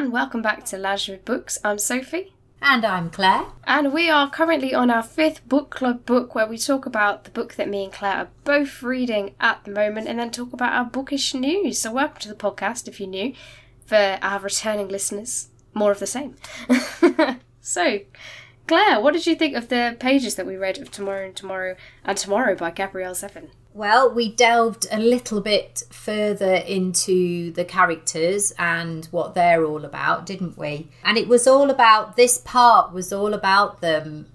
[0.00, 0.78] and welcome back to
[1.10, 1.58] with Books.
[1.62, 2.32] I'm Sophie.
[2.62, 3.44] And I'm Claire.
[3.64, 7.30] And we are currently on our fifth book club book where we talk about the
[7.30, 10.72] book that me and Claire are both reading at the moment and then talk about
[10.72, 11.80] our bookish news.
[11.80, 13.34] So, welcome to the podcast if you're new.
[13.84, 16.36] For our returning listeners, more of the same.
[17.60, 17.98] so,
[18.66, 21.76] Claire, what did you think of the pages that we read of Tomorrow and Tomorrow
[22.04, 23.50] and Tomorrow by Gabrielle Zevin?
[23.72, 30.26] Well, we delved a little bit further into the characters and what they're all about,
[30.26, 30.88] didn't we?
[31.04, 34.26] And it was all about this part was all about them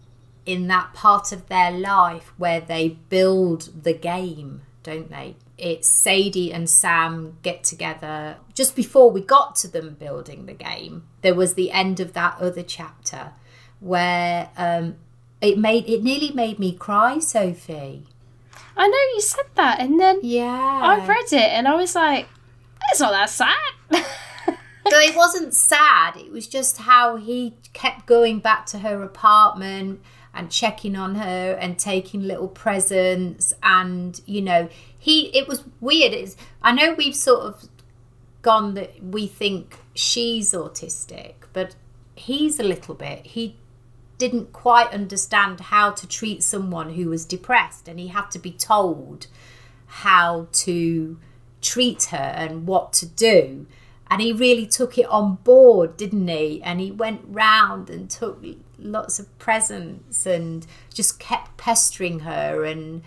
[0.45, 5.35] in that part of their life where they build the game, don't they?
[5.57, 11.03] It's Sadie and Sam get together just before we got to them building the game.
[11.21, 13.31] There was the end of that other chapter
[13.81, 14.95] where um,
[15.41, 18.05] it made it nearly made me cry, Sophie
[18.77, 22.27] I know you said that, and then yeah, I read it and I was like,
[22.91, 23.55] it's not that sad.
[24.89, 26.17] so it wasn't sad.
[26.17, 30.01] It was just how he kept going back to her apartment
[30.35, 36.11] and checking on her and taking little presents and you know he it was weird
[36.11, 37.69] it's i know we've sort of
[38.41, 41.75] gone that we think she's autistic but
[42.15, 43.55] he's a little bit he
[44.17, 48.51] didn't quite understand how to treat someone who was depressed and he had to be
[48.51, 49.27] told
[49.87, 51.19] how to
[51.61, 53.65] treat her and what to do.
[54.09, 56.61] And he really took it on board didn't he?
[56.63, 58.43] And he went round and took
[58.77, 63.01] lots of presents and just kept pestering her and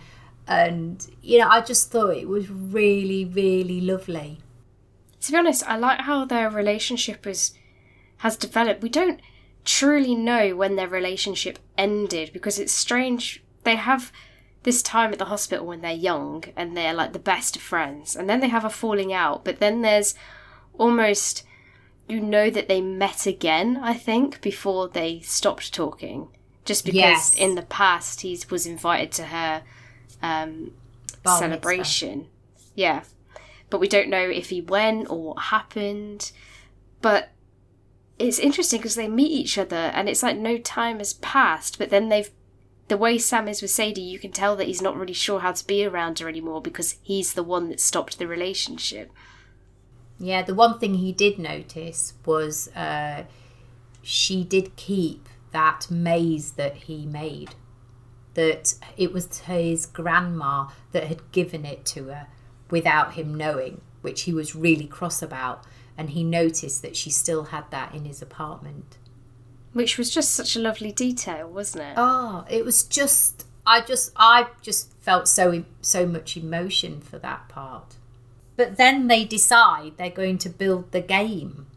[0.47, 4.39] and you know i just thought it was really really lovely.
[5.21, 7.53] To be honest i like how their relationship is
[8.19, 8.81] has developed.
[8.81, 9.21] We don't
[9.69, 13.43] truly know when their relationship ended because it's strange.
[13.65, 14.11] They have
[14.63, 18.15] this time at the hospital when they're young and they're like the best of friends,
[18.15, 20.15] and then they have a falling out, but then there's
[20.73, 21.43] almost
[22.07, 26.29] you know that they met again, I think, before they stopped talking.
[26.65, 27.35] Just because yes.
[27.35, 29.61] in the past he was invited to her
[30.23, 30.73] um,
[31.25, 32.27] celebration.
[32.73, 33.03] Yeah.
[33.69, 36.31] But we don't know if he went or what happened.
[37.01, 37.29] But
[38.19, 41.89] it's interesting because they meet each other and it's like no time has passed, but
[41.89, 42.29] then they've
[42.89, 45.51] the way Sam is with Sadie, you can tell that he's not really sure how
[45.51, 49.11] to be around her anymore because he's the one that stopped the relationship.
[50.17, 53.25] Yeah, the one thing he did notice was uh,
[54.01, 57.55] she did keep that maze that he made.
[58.33, 62.27] That it was his grandma that had given it to her
[62.71, 65.63] without him knowing, which he was really cross about
[65.99, 68.97] and he noticed that she still had that in his apartment.
[69.73, 71.93] Which was just such a lovely detail, wasn't it?
[71.97, 77.49] Oh, it was just I just I just felt so so much emotion for that
[77.49, 77.97] part.
[78.55, 81.67] But then they decide they're going to build the game.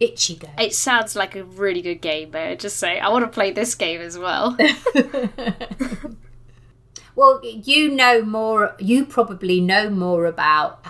[0.00, 0.50] Ichigo.
[0.60, 3.50] It sounds like a really good game, but I just say I want to play
[3.50, 4.56] this game as well.
[7.16, 8.76] well, you know more.
[8.78, 10.84] You probably know more about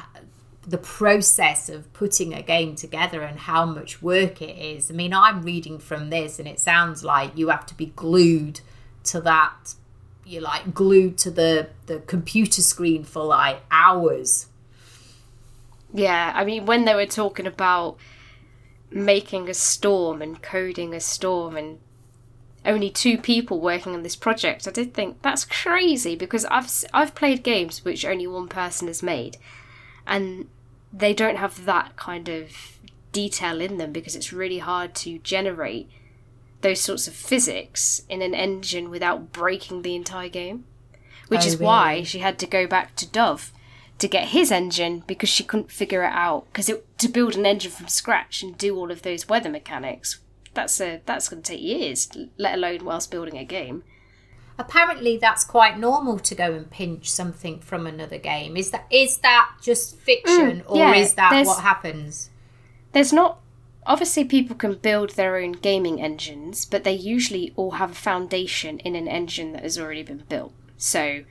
[0.67, 4.91] the process of putting a game together and how much work it is.
[4.91, 8.61] I mean, I'm reading from this and it sounds like you have to be glued
[9.05, 9.75] to that
[10.27, 14.49] you're like glued to the the computer screen for like hours.
[15.95, 17.97] Yeah, I mean when they were talking about
[18.91, 21.79] making a storm and coding a storm and
[22.65, 27.15] only two people working on this project, I did think that's crazy because I've I've
[27.15, 29.39] played games which only one person has made
[30.07, 30.49] and
[30.93, 32.79] they don't have that kind of
[33.13, 35.89] detail in them because it's really hard to generate
[36.63, 40.65] those sorts of physics in an engine without breaking the entire game.
[41.29, 41.65] Which oh, is really?
[41.65, 43.53] why she had to go back to Dov
[43.99, 46.47] to get his engine because she couldn't figure it out.
[46.53, 50.21] Because to build an engine from scratch and do all of those weather mechanics,
[50.55, 52.09] that's a that's going to take years.
[52.39, 53.83] Let alone whilst building a game
[54.59, 58.57] apparently that's quite normal to go and pinch something from another game.
[58.57, 62.31] Is that is that just fiction mm, or yeah, is that what happens?
[62.93, 63.39] There's not
[63.87, 68.79] obviously people can build their own gaming engines, but they usually all have a foundation
[68.81, 70.53] in an engine that has already been built.
[70.77, 71.25] So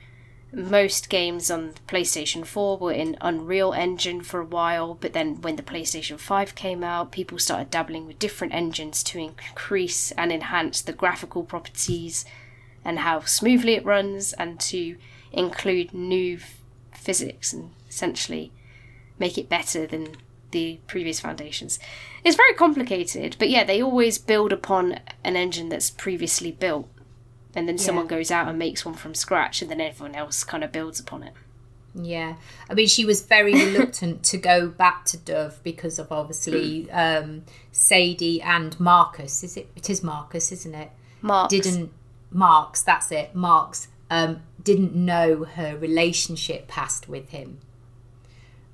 [0.52, 5.56] most games on PlayStation 4 were in Unreal Engine for a while, but then when
[5.56, 10.80] the PlayStation 5 came out, people started dabbling with different engines to increase and enhance
[10.80, 12.24] the graphical properties
[12.86, 14.96] and how smoothly it runs, and to
[15.32, 16.60] include new f-
[16.92, 18.52] physics and essentially
[19.18, 20.16] make it better than
[20.52, 21.80] the previous foundations.
[22.24, 26.88] It's very complicated, but yeah, they always build upon an engine that's previously built,
[27.56, 27.82] and then yeah.
[27.82, 31.00] someone goes out and makes one from scratch, and then everyone else kind of builds
[31.00, 31.32] upon it.
[31.92, 32.36] Yeah,
[32.70, 37.42] I mean, she was very reluctant to go back to Dov because of obviously um,
[37.72, 39.42] Sadie and Marcus.
[39.42, 39.70] Is it?
[39.74, 40.92] It is Marcus, isn't it?
[41.22, 41.90] Mark Didn't
[42.30, 42.82] Marx?
[42.82, 43.34] That's it.
[43.34, 47.58] Marx um, didn't know her relationship past with him,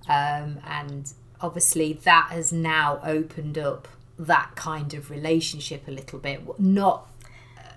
[0.08, 3.88] um, and obviously that has now opened up
[4.18, 6.58] that kind of relationship a little bit.
[6.58, 7.08] Not.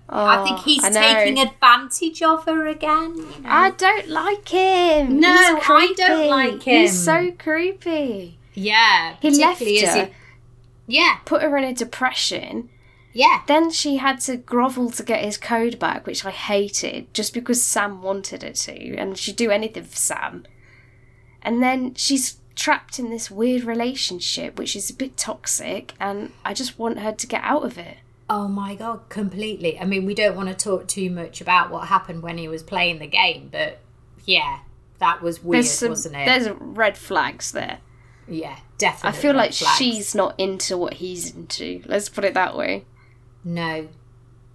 [0.08, 0.92] I think he's Oh, I
[1.24, 3.16] taking advantage of her again.
[3.16, 3.50] You know?
[3.50, 5.20] I don't like him.
[5.20, 5.30] No,
[5.68, 6.82] I don't like him.
[6.82, 8.38] He's so creepy.
[8.54, 10.12] Yeah, He left her, he-
[10.88, 12.70] Yeah, put her in a depression.
[13.16, 17.34] Yeah, Then she had to grovel to get his code back, which I hated, just
[17.34, 20.46] because Sam wanted her to, and she'd do anything for Sam.
[21.42, 26.54] And then she's trapped in this weird relationship, which is a bit toxic, and I
[26.54, 28.00] just want her to get out of it.
[28.30, 29.80] Oh my god, completely.
[29.80, 32.64] I mean, we don't want to talk too much about what happened when he was
[32.64, 33.80] playing the game, but
[34.26, 34.60] yeah,
[35.00, 36.26] that was weird, some, wasn't it?
[36.26, 37.80] there's rid flags there.
[38.28, 39.18] yeah, definitely.
[39.18, 39.78] I feel like flags.
[39.78, 41.82] she's not into what he's into.
[41.86, 42.84] Let's put it that way.
[43.46, 43.88] No,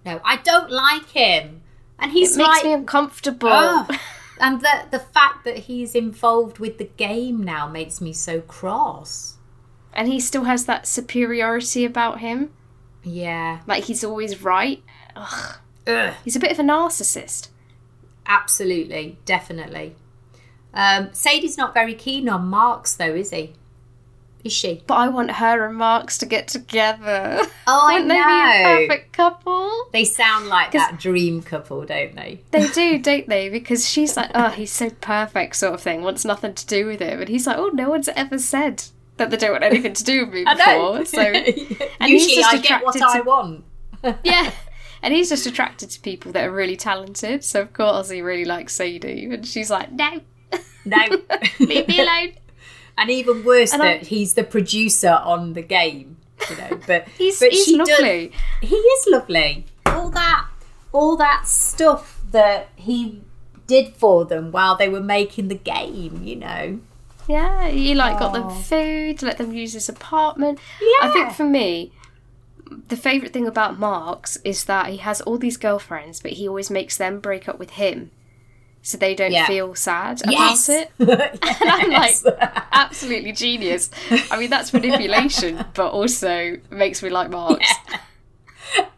[0.05, 1.61] no, I don't like him,
[1.97, 3.49] and he's It makes like, me uncomfortable.
[3.49, 3.95] Ugh.
[4.39, 9.37] and the the fact that he's involved with the game now makes me so cross.
[9.93, 12.51] And he still has that superiority about him.
[13.03, 14.83] Yeah, Like he's always right.
[15.15, 15.55] Ugh.
[15.87, 16.13] Ugh.
[16.23, 17.47] He's a bit of a narcissist.
[18.25, 19.95] absolutely, definitely.
[20.73, 23.53] Um, Sadie's not very keen on Marx, though, is he?
[24.43, 24.81] Is she?
[24.87, 27.39] But I want her and Marx to get together.
[27.67, 28.87] Oh, I Wouldn't they be a know.
[28.87, 29.71] perfect couple?
[29.93, 32.41] They sound like that dream couple, don't they?
[32.51, 33.49] They do, don't they?
[33.49, 36.01] Because she's like, oh, he's so perfect, sort of thing.
[36.01, 38.83] Wants nothing to do with him, and he's like, oh, no one's ever said
[39.17, 40.55] that they don't want anything to do with me know.
[40.55, 41.05] before.
[41.05, 41.45] So and
[42.09, 43.63] Usually, he's just I get what attracted I to- want.
[44.23, 44.51] yeah.
[45.03, 47.43] And he's just attracted to people that are really talented.
[47.43, 50.21] So of course he really likes Sadie, and she's like, no,
[50.83, 50.97] No,
[51.59, 52.33] leave me alone.
[53.01, 56.17] And even worse And I- that he's the producer on the game.
[56.49, 58.31] You know, but He's but he's she does- lovely.
[58.61, 59.65] he is lovely.
[59.85, 60.47] All that,
[60.93, 63.21] all that stuff that he
[63.67, 66.21] did for them while they were making the game.
[66.23, 66.79] You know.
[67.27, 68.49] Yeah, he like got them Oh.
[68.49, 70.59] food, let them use his apartment.
[70.81, 71.07] Yeah.
[71.07, 71.91] I think for me,
[72.87, 76.69] the favourite thing about Marx is that he has all these girlfriends, but he always
[76.69, 78.11] makes them break up with him.
[78.83, 79.45] So they don't Yeah.
[79.45, 80.67] feel sad Yes.
[80.69, 80.91] about it.
[81.61, 82.15] and I'm like,
[82.71, 83.89] absolutely genius.
[84.31, 87.67] I mean, that's manipulation, but also makes me like Marx.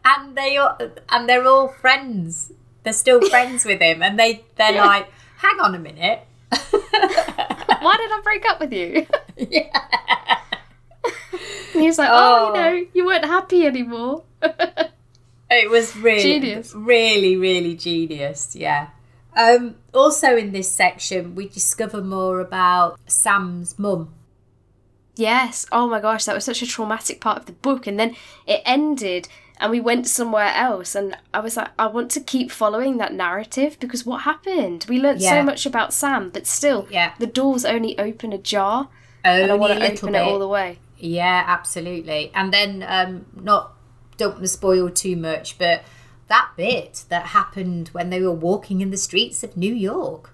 [0.06, 0.78] and they are,
[1.10, 2.52] and they're all friends.
[2.84, 4.86] They're still friends with him, and they they're Yeah.
[4.86, 5.08] like,
[5.38, 6.22] hang on a minute.
[6.52, 9.06] Why did I break up with you?
[9.38, 10.40] yeah.
[11.74, 12.56] And he's like, oh, Oh.
[12.56, 14.24] you know, you weren't happy anymore.
[15.50, 16.74] It was really, Genius.
[16.74, 18.56] really, really genius.
[18.56, 18.88] Yeah.
[19.36, 24.14] Um, also, in this section, we discover more about Sam's mum.
[25.16, 25.66] Yes.
[25.72, 27.86] Oh my gosh, that was such a traumatic part of the book.
[27.86, 28.16] And then
[28.48, 29.28] it ended
[29.60, 30.96] and we went somewhere else.
[30.96, 34.86] And I was like, I want to keep following that narrative because what happened?
[34.90, 35.30] We learnt Yeah.
[35.40, 37.14] so much about Sam, but still, Yeah.
[37.20, 38.90] the doors only open ajar.
[39.24, 40.22] Only And I want to open bit.
[40.22, 40.80] it all the way.
[40.98, 42.32] Yeah, absolutely.
[42.34, 43.74] And then, um, not
[44.18, 45.84] don't want to spoil too much, but
[46.34, 50.34] that bit that happened when they were walking in the streets of New York.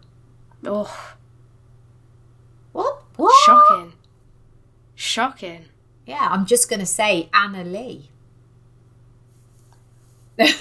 [0.65, 1.15] Oh,
[2.71, 3.03] What?
[3.17, 3.33] What?
[3.45, 3.93] shocking.
[4.95, 5.65] Shocking.
[6.05, 8.09] Yeah, I'm just gonna say Anna Lee.
[10.39, 10.53] I,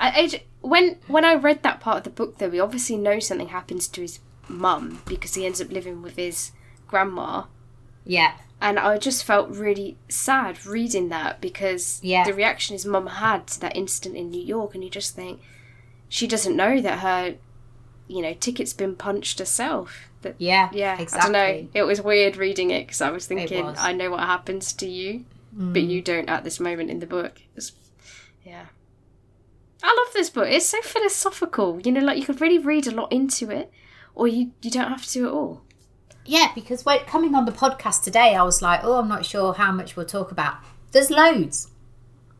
[0.00, 3.48] I when when I read that part of the book, though, we obviously know something
[3.48, 6.52] happens to his mum because he ends up living with his
[6.86, 7.44] grandma.
[8.06, 12.24] yeah, And I just felt really sad reading that because Yeah.
[12.24, 15.40] the reaction his mum had to that incident in New York, and you just think
[16.08, 17.36] she doesn't know that her,
[18.08, 20.08] you know, ticket's been punched herself.
[20.22, 21.18] That yeah, yeah, exactly.
[21.18, 21.68] I don't know.
[21.74, 23.78] It was weird reading it because I was thinking, was.
[23.78, 23.84] Mm.
[23.84, 27.42] I know what happens to you, but you don't at this moment in the book.
[27.54, 27.72] It's,
[28.44, 28.66] yeah.
[29.82, 30.48] I love this book.
[30.48, 31.80] It's so philosophical.
[31.84, 33.70] You know, like you could really read a lot into it,
[34.16, 35.62] or you you don't have to at all.
[36.28, 39.54] Yeah, because when coming on the podcast today, I was like, oh, I'm not sure
[39.54, 40.56] how much we'll talk about.
[40.92, 41.68] There's loads.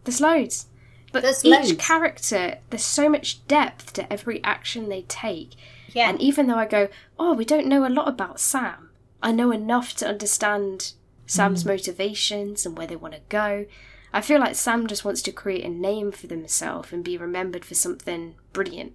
[0.04, 0.66] There's loads.
[1.10, 1.72] But There's each loads.
[1.78, 5.52] character, there's so much depth to every action they take.
[5.94, 8.90] Yeah, And even though I go, oh, we don't know a lot about Sam,
[9.22, 10.92] I know enough to understand
[11.26, 11.68] Sam's Mm.
[11.68, 13.64] motivations and where they want to go.
[14.12, 17.64] I feel like Sam just wants to create a name for themselves and be remembered
[17.64, 18.92] for something brilliant.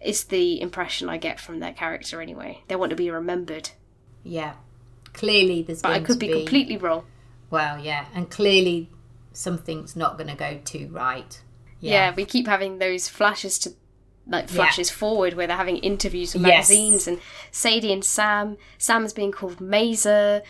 [0.00, 2.62] It's the impression I get from their character anyway.
[2.68, 3.70] They want to be remembered.
[4.22, 4.54] yeah.
[5.14, 7.04] Clearly, there's But I could to be completely wrong.
[7.50, 8.88] well, yeah, and clearly
[9.32, 11.40] something's not going to go too right.
[11.80, 12.14] Yeah.
[12.14, 13.70] we keep having those flashes to
[14.28, 14.54] like Yeah.
[14.56, 16.68] flashes forward where they're having interviews with Yes.
[16.68, 17.18] magazines and
[17.50, 18.58] Sadie and Sam.
[18.76, 20.42] Sam's being called Mazer.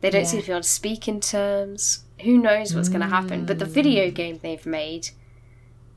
[0.00, 0.28] They don't Yeah.
[0.28, 2.04] seem to be on speaking terms.
[2.22, 3.44] Who knows what's going to happen?
[3.44, 4.14] But the video Mm.
[4.14, 5.08] game they've made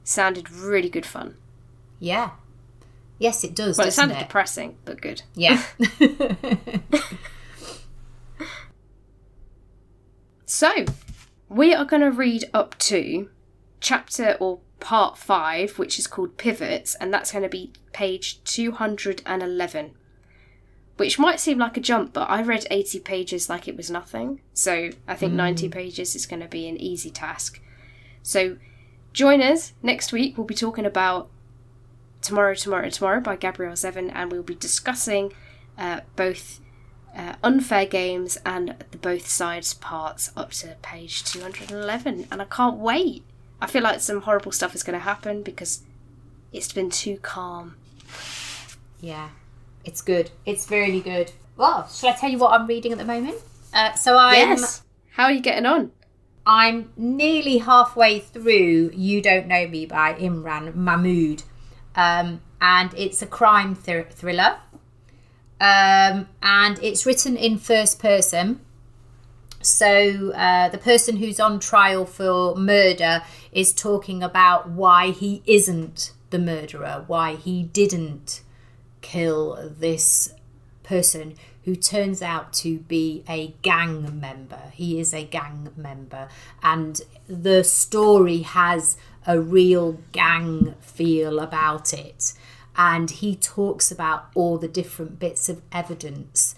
[0.04, 1.36] sounded really good fun.
[2.00, 2.32] Yeah.
[3.20, 4.20] Yes, it does, Well, it sounded it?
[4.22, 5.24] depressing, but good.
[5.36, 5.64] yeah.
[10.50, 10.86] So,
[11.50, 13.30] we are going to read up to
[13.82, 19.92] chapter or part five, which is called Pivots, and that's going to be page 211.
[20.96, 24.42] Which might seem like a jump, but I read 80 pages like it was nothing.
[24.54, 25.38] So, I think hmm.
[25.38, 27.62] 90 pages is going to be an easy task.
[28.24, 28.58] So,
[29.12, 30.38] join us next week.
[30.38, 31.30] We'll be talking about
[32.22, 35.34] Tomorrow, Tomorrow, Tomorrow by Gabrielle Zevin, and we'll be discussing
[35.78, 36.60] uh, both
[37.16, 42.78] uh, unfair games and the both sides parts up to page 211 and i can't
[42.78, 43.24] wait
[43.60, 45.82] i feel like some horrible stuff is going to happen because
[46.54, 47.76] it's been too calm
[49.00, 49.30] yeah.
[49.86, 50.32] It's good.
[50.46, 51.32] It's really good.
[51.56, 53.38] Well, should I tell you what I'm reading at the moment?
[53.74, 55.92] Uh, so I'm yes how are you getting on
[56.46, 61.44] I'm nearly halfway through You Don't Know Me by Imran Mahmood.
[61.98, 64.60] Um, and it's a crime thr- thriller.
[65.60, 68.62] Um, and it's written in first person.
[69.62, 76.14] So uh, the person who's on trial for murder is talking about why he isn't
[76.30, 78.44] the murderer, why he didn't
[79.02, 80.34] kill this
[80.84, 84.72] person who turns out to be a gang member.
[84.74, 86.30] He is a gang member,
[86.64, 88.96] and the story has
[89.28, 92.34] a real gang feel about it.
[92.76, 96.56] And he talks about all the different bits of evidence.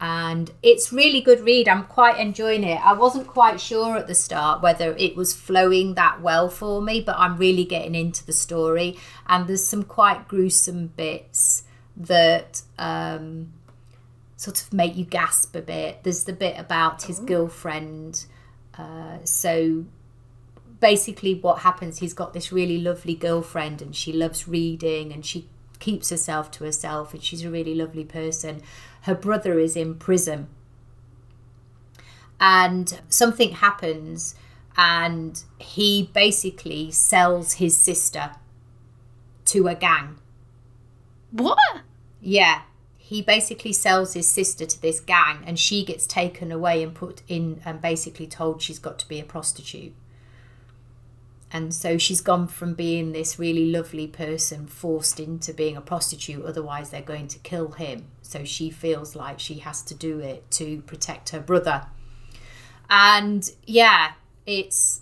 [0.00, 1.68] And it's really good read.
[1.68, 2.80] I'm quite enjoying it.
[2.84, 7.00] I wasn't quite sure at the start whether it was flowing that well for me,
[7.00, 8.98] but I'm really getting into the story.
[9.26, 11.64] And there's some quite gruesome bits
[11.96, 13.52] that um,
[14.36, 16.02] sort of make you gasp a bit.
[16.02, 18.24] There's the bit about his girlfriend.
[18.76, 19.84] Uh, so
[20.80, 25.48] basically, what happens, he's got this really lovely girlfriend and she loves reading and she
[25.78, 28.62] keeps herself to herself and she's a really lovely person.
[29.02, 30.48] Her brother is in prison
[32.40, 34.34] and something happens
[34.76, 38.32] and he basically sells his sister
[39.46, 40.18] to a gang.
[41.30, 41.58] what
[42.20, 42.62] Yeah.
[42.96, 47.22] He basically sells his sister to this gang and she gets taken away and put
[47.26, 49.94] in and basically told she's got to be a prostitute.
[51.52, 56.44] And so she's gone from being this really lovely person forced into being a prostitute,
[56.44, 58.06] otherwise, they're going to kill him.
[58.22, 61.86] So she feels like she has to do it to protect her brother.
[62.88, 64.12] And yeah,
[64.46, 65.00] it's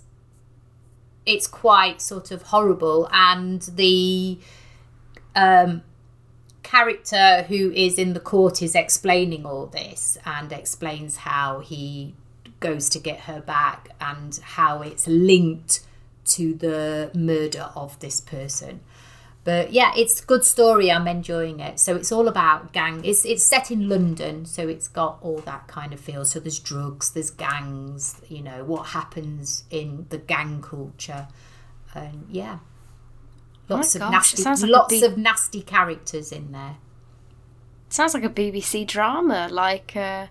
[1.25, 4.39] it's quite sort of horrible and the
[5.35, 5.83] um
[6.63, 12.15] character who is in the court is explaining all this and explains how he
[12.59, 15.81] goes to get her back and how it's linked
[16.25, 18.81] to the murder of this person.
[19.45, 20.91] But yeah, it's a good story.
[20.91, 21.79] I'm enjoying it.
[21.79, 23.03] So it's all about gang.
[23.03, 26.25] It's it's set in London, so it's got all that kind of feel.
[26.25, 28.21] So there's drugs, there's gangs.
[28.27, 31.27] You know what happens in the gang culture,
[31.95, 32.59] and yeah,
[33.69, 36.75] lots my of gosh, nasty, sounds like a lots big- of nasty characters in there.
[37.89, 40.27] sounds like a bbc drama like uh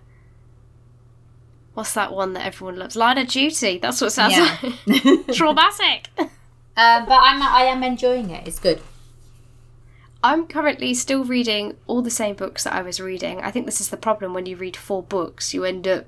[1.73, 4.57] what's that one that everyone loves line of duty that's what it sounds Yeah.
[4.87, 6.07] like traumatic
[6.77, 8.47] Uh, but I'm I am enjoying it.
[8.47, 8.79] It's good.
[10.23, 13.41] I'm currently still reading all the same books that I was reading.
[13.41, 16.05] I think this is the problem when you read four books, you end up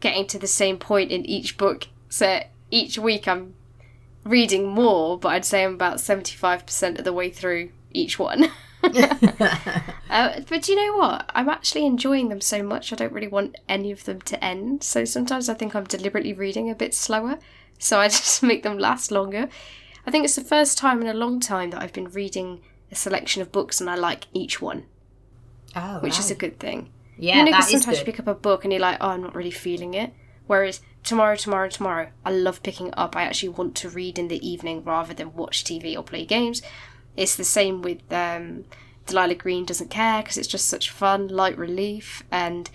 [0.00, 1.86] getting to the same point in each book.
[2.10, 3.54] So each week I'm
[4.24, 8.48] reading more, but I'd say I'm about 75% of the way through each one.
[10.10, 11.30] uh, but you know what?
[11.34, 14.82] I'm actually enjoying them so much, I don't really want any of them to end.
[14.82, 17.38] So sometimes I think I'm deliberately reading a bit slower,
[17.78, 19.48] so I just make them last longer.
[20.06, 22.60] I think it's the first time in a long time that I've been reading
[22.90, 24.84] a selection of books and I like each one,
[25.76, 26.90] Oh, which is a good thing.
[27.18, 27.36] yeah.
[27.38, 29.08] you know, 'cause that is sometimes you pick up a book and you're like, oh,
[29.10, 30.12] I'm not really feeling it.
[30.46, 33.14] Whereas tomorrow, tomorrow, tomorrow, I love picking it up.
[33.14, 36.60] I actually want to read in the evening rather than watch TV or play games.
[37.16, 38.64] It's the same with um,
[39.06, 42.22] Delilah Green Doesn't Care because it's just such fun, light relief.
[42.30, 42.70] And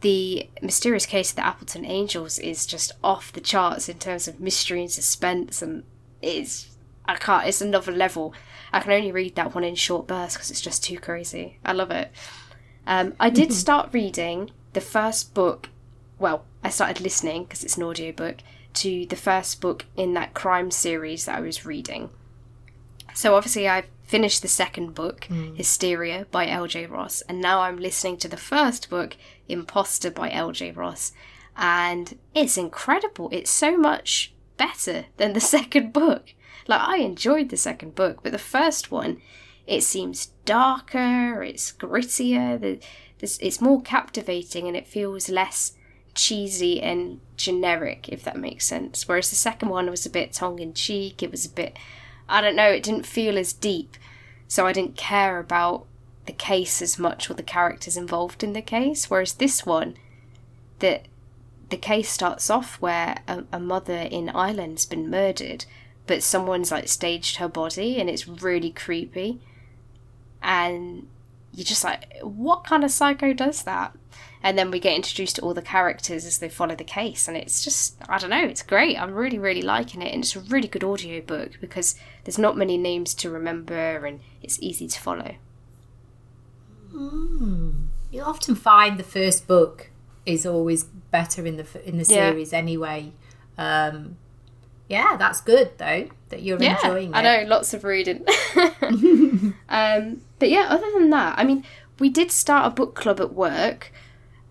[0.00, 4.40] the mysterious case of the Alperton Angels is just off the charts in terms of
[4.40, 5.62] mystery and suspense.
[5.62, 5.84] And
[6.20, 8.34] it's, I can't, it's another level.
[8.72, 11.58] I can only read that one in short bursts because it's just too crazy.
[11.64, 12.10] I love it.
[12.86, 15.70] Um, I did start reading the first book.
[16.18, 18.38] Well, I started listening because it's an audiobook
[18.74, 22.10] to the first book in that crime series that I was reading.
[23.14, 25.56] So obviously, I've finished the second book, mm.
[25.56, 26.86] Hysteria by L.J.
[26.86, 29.16] Ross, and now I'm listening to the first book,
[29.48, 30.72] Imposter by L.J.
[30.72, 31.12] Ross,
[31.56, 33.28] and it's incredible.
[33.32, 36.34] It's so much better than the second book.
[36.66, 39.20] Like I enjoyed the second book, but the first one,
[39.66, 42.80] it seems darker, it's grittier, the,
[43.18, 45.72] this, it's more captivating, and it feels less
[46.14, 49.06] cheesy and generic, if that makes sense.
[49.06, 51.22] Whereas the second one was a bit tongue in cheek.
[51.22, 51.76] It was a bit,
[52.28, 53.96] I don't know, it didn't feel as deep,
[54.48, 55.86] so I didn't care about
[56.26, 59.10] the case as much or the characters involved in the case.
[59.10, 59.96] Whereas this one,
[60.78, 61.06] that
[61.70, 65.66] the case starts off where a, a mother in Ireland's been murdered,
[66.06, 69.40] but someone's like staged her body, and it's really creepy.
[70.42, 71.08] And
[71.52, 73.96] you're just like, what kind of psycho does that?
[74.44, 77.34] And then we get introduced to all the characters as they follow the case, and
[77.36, 79.00] it's just, I don't know, it's great.
[79.00, 82.54] I'm really, really liking it, and it's a really good audio book because there's not
[82.54, 85.36] many names to remember, and it's easy to follow.
[86.92, 89.90] You often find the first book
[90.26, 92.30] is always better in the in the Yeah.
[92.30, 93.12] series anyway.
[93.58, 94.16] Um,
[94.88, 97.16] yeah, that's good though that you're enjoying it.
[97.16, 98.24] I know, lots of reading.
[99.68, 101.64] um, but yeah, other than that, I mean,
[101.98, 103.90] we did start a book club at work.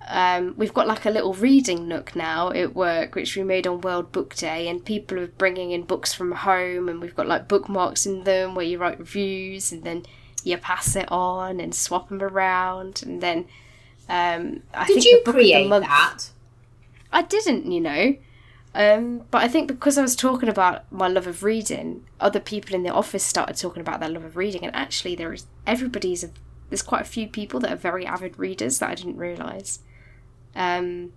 [0.08, 3.82] Um, we've got like a little reading nook now at work, which we made on
[3.82, 7.48] World Book Day, and people are bringing in books from home, and we've got like
[7.48, 10.04] bookmarks in them where you write reviews, and then
[10.44, 13.46] you pass it on and swap them around, and then
[14.10, 16.30] um, I Did think you the book of the month- that?
[17.12, 18.16] I didn't, you know.
[18.76, 22.76] Um, but I think because I was talking about my love of reading, other people
[22.76, 26.24] in the office started talking about their love of reading, and actually there is everybody's
[26.24, 26.32] a,
[26.70, 29.80] there's quite a few people that are very avid readers that I didn't realise.
[30.56, 31.14] Um,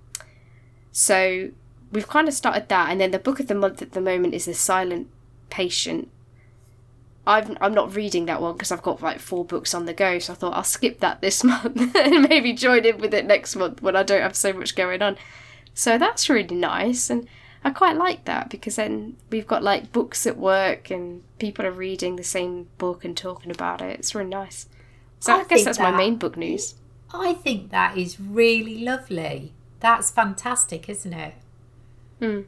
[0.93, 1.51] so
[1.93, 4.35] we've kind of started that, and then the book of the month at the moment
[4.35, 5.09] is The Silent
[5.51, 6.11] Patient.
[7.27, 10.19] I'm I'm not reading that one because I've got like four books on the go,
[10.19, 13.57] so I thought I'll skip that this month and maybe join in with it next
[13.57, 15.17] month when I don't have so much going on.
[15.75, 17.29] So that's really nice, and
[17.65, 21.73] I quite like that because then we've got like books at work and people are
[21.73, 23.99] reading the same book and talking about it.
[23.99, 24.69] It's really nice.
[25.19, 26.77] So I I, guess that's my main book news.
[27.21, 29.53] I think that is really lovely.
[29.81, 31.35] That's fantastic, isn't it?
[32.21, 32.41] Hmm.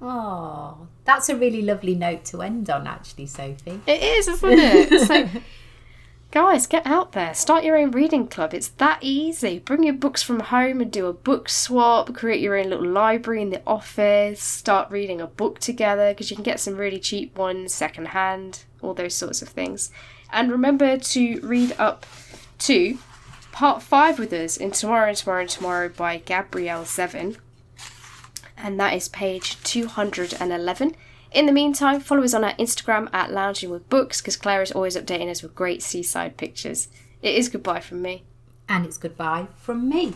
[0.00, 3.80] Oh, that's a really lovely note to end on, actually, Sophie.
[3.86, 5.00] It is, isn't it?
[5.06, 5.28] so,
[6.30, 7.32] guys, get out there.
[7.34, 8.52] Start your own reading club.
[8.54, 9.60] It's that easy.
[9.60, 12.12] Bring your books from home and do a book swap.
[12.14, 14.42] Create your own little library in the office.
[14.42, 18.64] Start reading a book together because you can get some really cheap ones secondhand.
[18.82, 19.90] All those sorts of things.
[20.30, 22.04] And remember to read up
[22.60, 22.98] to
[23.54, 27.36] part five with us in Tomorrow and Tomorrow and Tomorrow by Gabrielle Zevin
[28.56, 30.96] and that is page 211.
[31.32, 34.72] In the meantime, follow us on our Instagram at Lounging with Books because Claire is
[34.72, 36.88] always updating us with great seaside pictures.
[37.22, 38.24] It is goodbye from me.
[38.68, 40.14] And it's goodbye from me.